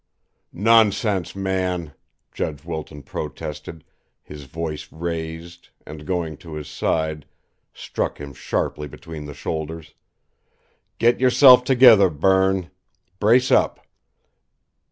[0.51, 1.93] "Nonsense, man!"
[2.33, 3.83] Judge Wilton protested,
[4.23, 7.27] his voice raised, and, going to his side,
[7.71, 9.93] struck him sharply between the shoulders.
[10.97, 12.71] "Get yourself together, Berne!
[13.19, 13.79] Brace up!"